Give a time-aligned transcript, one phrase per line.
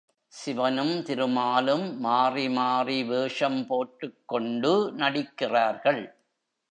[0.33, 6.01] சிவனும் திருமாலும் மாறி மாறி வேஷம் போட்டுக் கொண்டு நடிக்கிறார்கள்.